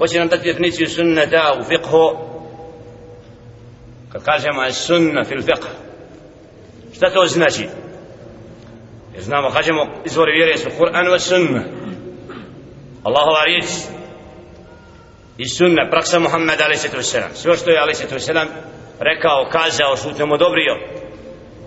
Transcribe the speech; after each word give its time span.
Hoće 0.00 0.18
nam 0.18 0.28
dati 0.28 0.44
definiciju 0.44 0.86
sunneta 0.86 1.56
u 1.60 1.62
fiqhu? 1.62 2.16
Kad 4.12 4.24
kažemo 4.24 4.62
je 4.62 4.72
sunna 4.72 5.24
fil 5.24 5.42
fiqh. 5.42 5.66
Šta 6.94 7.10
to 7.10 7.26
znači? 7.26 7.68
Jer 9.14 9.22
znamo, 9.22 9.50
kažemo, 9.50 9.86
izvori 10.04 10.32
vjere 10.32 10.56
su 10.58 10.68
Kur'an 10.78 11.06
wa 11.06 11.18
sunna. 11.18 11.64
Allahova 13.04 13.44
riječ 13.44 13.64
i 15.38 15.48
sunna, 15.48 15.88
praksa 15.90 16.18
Muhammed 16.18 16.60
a.s. 16.60 16.86
Sve 17.34 17.56
što 17.56 17.70
je 17.70 17.78
a.s. 17.78 18.28
rekao, 19.00 19.48
kazao, 19.52 19.96
šutnemo 19.96 20.34
odobrio. 20.34 20.74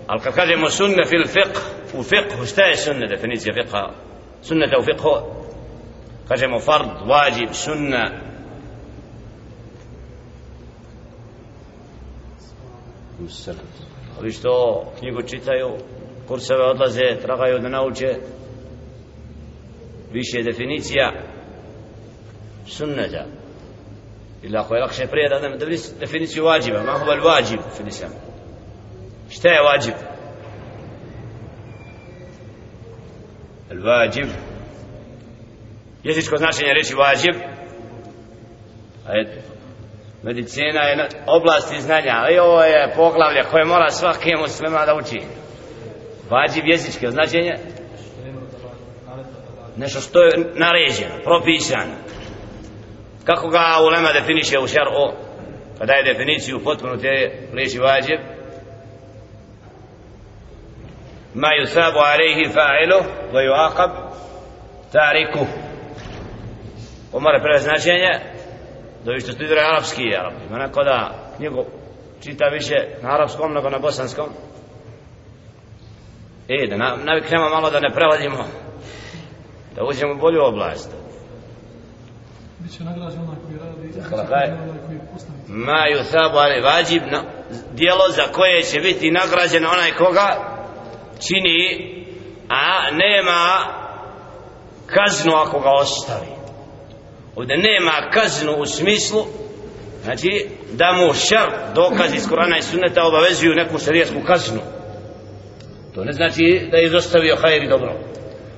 Ali 0.06 0.20
kad 0.20 0.34
kažemo 0.34 0.70
sunna 0.70 1.04
fil 1.06 1.24
fiqh, 1.24 1.60
u 1.94 2.02
fiqhu, 2.02 2.46
šta 2.46 2.64
je 2.64 2.76
sunna 2.76 3.06
definicija 3.06 3.54
fiqha? 3.54 3.90
Sunnata 4.42 4.78
u 4.78 4.82
fiqhu, 4.82 5.33
kažemo 6.28 6.60
fard, 6.60 6.88
wajib, 7.06 7.52
sunna, 7.52 8.10
ovi 14.18 14.32
što 14.32 14.84
knjigu 14.98 15.22
čitaju 15.22 15.76
kurseve 16.28 16.64
odlaze, 16.64 17.20
tragaju 17.22 17.58
da 17.58 17.68
nauče. 17.68 18.16
Više 20.12 20.42
definicija 20.42 21.12
sunneta 22.66 23.24
ili 24.42 24.56
ako 24.56 24.74
je 24.74 24.82
lakše 24.82 25.06
prije 25.06 25.28
da 25.28 25.40
nam 25.40 25.58
definiciju 26.00 26.44
vađiva 26.44 26.82
ma 26.82 26.92
huva 26.92 27.14
vađib 27.14 27.60
filisam 27.76 28.10
šta 29.30 29.48
je 29.48 29.62
vađib? 29.62 29.94
الواجب 33.70 34.53
jezičko 36.04 36.36
značenje 36.36 36.72
reći 36.72 36.94
vađib. 36.94 37.34
Medicina 40.22 40.82
je 40.82 41.08
oblast 41.26 41.74
znanja 41.78 42.26
i 42.34 42.38
ovo 42.38 42.62
je 42.62 42.92
poglavlje 42.96 43.42
koje 43.50 43.64
mora 43.64 43.90
svaki 43.90 44.36
muslima 44.36 44.86
da 44.86 44.94
uči. 44.94 45.20
Vađib 46.30 46.66
jezičke 46.66 47.10
značenje? 47.10 47.54
Nešto 49.76 50.00
što 50.00 50.22
je 50.22 50.30
naređeno, 50.54 51.14
propisano. 51.24 51.94
Kako 53.24 53.48
ga 53.48 53.78
ulema 53.86 54.12
definiše 54.12 54.58
u 54.58 54.66
šar'u 54.66 55.12
kada 55.78 55.92
pa 55.92 55.98
je 55.98 56.12
definiciju 56.12 56.64
potpuno 56.64 56.96
te 56.96 57.30
riječi 57.52 57.78
vađib. 57.78 58.20
Ma 61.34 61.48
yusabu 61.60 61.98
alayhi 61.98 62.52
fa'ilu 62.54 63.02
wa 63.32 63.40
yuaqab 63.48 63.90
tarikuh 64.92 65.63
ovo 67.14 67.20
mora 67.20 67.40
prve 67.40 67.58
značenje 67.58 68.12
vi 69.04 69.20
što 69.20 69.32
studira 69.32 69.60
arapski 69.60 70.16
arab 70.20 70.32
ima 70.48 70.58
neko 70.58 70.84
da 70.84 71.14
knjigu 71.36 71.64
čita 72.22 72.44
više 72.46 72.74
na 73.02 73.14
arapskom 73.14 73.52
nego 73.52 73.70
na 73.70 73.78
bosanskom? 73.78 74.28
E 76.48 76.66
da 76.66 76.76
naviknemo 76.76 77.48
malo 77.48 77.70
da 77.70 77.80
ne 77.80 77.90
prevodimo 77.94 78.44
da 79.76 79.84
uđemo 79.84 80.12
u 80.12 80.18
bolju 80.18 80.40
oblast. 80.44 80.90
Biće 82.58 82.84
nagrađen 82.84 83.20
onaj 83.20 83.36
koji 83.46 83.58
radi, 83.58 84.60
onaj 84.62 84.86
koji 84.86 84.98
postavi. 85.12 85.38
Ma 85.48 85.82
yusabu 85.94 86.36
ali 86.36 86.60
vađib 86.60 87.02
no, 87.12 87.20
dijelo 87.72 88.08
za 88.08 88.32
koje 88.32 88.62
će 88.62 88.80
biti 88.80 89.10
nagrađen 89.10 89.66
onaj 89.66 89.90
koga 89.90 90.28
čini 91.26 91.58
a 92.48 92.90
nema 92.90 93.40
kaznu 94.86 95.32
ako 95.34 95.60
ga 95.60 95.70
ostavi 95.70 96.43
ovdje 97.36 97.56
nema 97.56 98.10
kaznu 98.12 98.52
u 98.52 98.66
smislu 98.66 99.26
znači 100.04 100.46
da 100.72 100.92
mu 100.92 101.14
šar 101.14 101.48
dokaz 101.74 102.14
iz 102.14 102.28
Korana 102.28 102.58
i 102.58 102.62
Sunneta 102.62 103.06
obavezuju 103.06 103.54
neku 103.54 103.78
šarijasku 103.78 104.20
kaznu. 104.26 104.60
To 105.94 106.04
ne 106.04 106.12
znači 106.12 106.68
da 106.70 106.76
je 106.76 106.84
izostavio 106.84 107.36
hajr 107.42 107.62
i 107.62 107.68
dobro. 107.68 107.92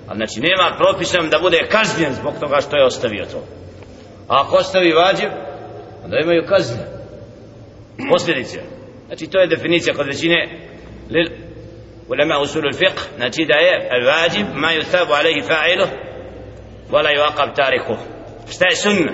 Ali 0.09 0.17
znači 0.17 0.41
nema 0.41 0.77
propisan 0.79 1.31
da 1.31 1.39
bude 1.39 1.59
kažnjen 1.71 2.13
zbog 2.13 2.35
toga 2.41 2.61
što 2.61 2.77
je 2.77 2.85
ostavio 2.85 3.25
to. 3.25 3.45
A 4.29 4.43
ako 4.43 4.57
ostavi 4.57 4.93
vađib 4.93 5.31
onda 6.05 6.17
imaju 6.19 6.47
kazne. 6.49 6.85
Posljedice. 8.11 8.61
Znači 9.07 9.27
to 9.27 9.41
je 9.41 9.47
definicija 9.47 9.95
kod 9.95 10.07
većine 10.07 10.69
lil 11.11 11.29
ulema 12.09 12.39
usulul 12.39 12.73
fiqh. 12.73 13.01
Znači 13.17 13.47
da 13.51 13.59
je 13.59 13.89
al 13.91 14.07
vađib 14.07 14.47
ma 14.55 14.69
yuthabu 14.69 15.13
alaihi 15.19 15.41
fa'iluh 15.41 15.89
wala 16.91 17.11
yuaqab 17.19 17.57
tarikuh 17.57 18.16
šta 18.49 18.67
je 18.67 18.77
sunna 18.77 19.13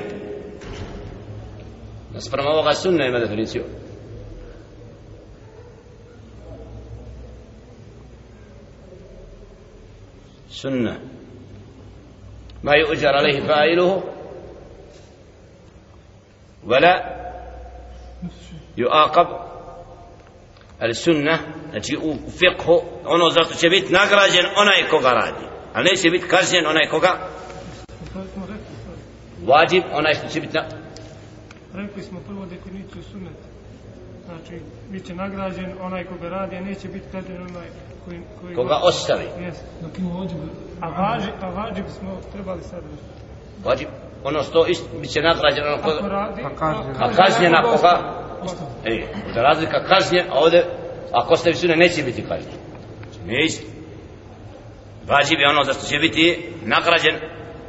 naspram 2.14 2.46
ovoga 2.46 2.72
sunna 2.72 3.06
ima 3.06 3.18
definiciju 3.18 3.64
sunna 10.50 10.96
ما 12.62 12.74
يؤجر 12.74 13.08
عليه 13.08 13.40
فاعله 13.40 14.02
ولا 16.66 16.94
يعاقب 18.78 19.26
السنة 20.82 21.38
znači 21.70 21.96
u 21.96 22.14
fiqhu 22.14 22.82
ono 23.04 23.30
zašto 23.30 23.54
će 23.54 23.68
biti 23.68 23.92
nagrađen 23.92 24.46
onaj 24.56 24.88
koga 24.90 25.08
radi 25.08 25.46
a 25.72 25.82
neće 25.82 26.10
biti 26.10 26.28
kažnjen 26.28 26.66
onaj 26.66 26.88
koga 26.90 27.28
Vađib, 29.46 29.82
onaj 29.92 30.14
što 30.14 30.28
će 30.28 30.40
biti 30.40 30.54
na... 30.56 30.64
Rekli 31.74 32.02
smo 32.02 32.20
prvo 32.20 32.46
definiciju 32.46 33.02
suneta. 33.02 33.46
Znači, 34.26 34.60
bit 34.90 35.06
će 35.06 35.14
nagrađen 35.14 35.72
onaj 35.80 36.04
koga 36.04 36.28
radi, 36.28 36.56
a 36.56 36.60
neće 36.60 36.88
biti 36.88 37.06
kažnjen 37.12 37.42
onaj 37.42 37.68
koji... 38.04 38.20
koji 38.40 38.54
koga 38.54 38.78
ostavi. 38.82 39.26
Jes. 39.44 39.56
Dok 39.82 39.98
ima 39.98 40.10
vađib. 40.18 40.38
A 40.80 40.88
vađib, 40.88 41.34
a 41.40 41.48
vađib 41.48 41.84
smo 41.98 42.20
trebali 42.32 42.62
sad 42.62 42.82
reći. 42.90 43.02
Vađib, 43.64 43.88
ono 44.24 44.42
što 44.42 44.66
ist, 44.66 44.84
bit 45.00 45.10
će 45.10 45.20
nagrađen 45.20 45.64
ono 45.66 45.82
koga... 45.82 45.98
Ako 45.98 46.08
radi... 46.08 46.42
A 46.98 47.12
kažnjen 47.12 47.54
ako 47.54 47.76
koga... 47.76 48.22
Ej, 48.84 49.06
da 49.34 49.42
razlika 49.42 49.84
kažnjen, 49.84 50.26
a 50.30 50.34
ovdje, 50.34 50.66
ako 51.12 51.32
ostavi 51.32 51.54
sunet, 51.54 51.78
neće 51.78 52.02
biti 52.02 52.22
kažnjen. 52.22 52.58
Znači, 53.02 53.26
nije 53.26 53.44
isto. 53.44 53.66
Vađib 55.08 55.38
je 55.40 55.48
ono 55.48 55.64
za 55.64 55.72
što 55.72 55.86
će 55.86 55.98
biti 55.98 56.52
nagrađen 56.64 57.14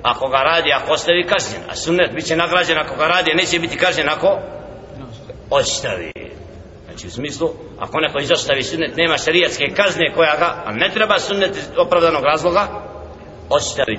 ako 0.04 0.28
ga 0.28 0.38
radi, 0.38 0.72
ako 0.74 0.94
ostavi 0.94 1.28
kažnjen. 1.28 1.62
A 1.70 1.76
sunnet 1.76 2.14
bit 2.14 2.26
će 2.26 2.36
nagrađen 2.36 2.78
ako 2.78 2.96
ga 2.96 3.08
radi, 3.08 3.32
neće 3.34 3.60
biti 3.60 3.78
kažnjen 3.78 4.10
ako 4.10 4.40
ostavi. 5.50 6.12
Znači 6.86 7.08
u 7.08 7.12
smislu, 7.12 7.50
ako 7.80 8.00
neko 8.00 8.20
izostavi 8.20 8.64
sunnet, 8.64 8.96
nema 8.98 9.18
šarijatske 9.18 9.66
kazne 9.76 10.14
koja 10.16 10.36
ga, 10.36 10.64
a 10.66 10.72
ne 10.72 10.90
treba 10.94 11.20
sunnet 11.20 11.56
iz 11.56 11.64
opravdanog 11.78 12.24
razloga, 12.24 12.68
ostavi 13.50 13.92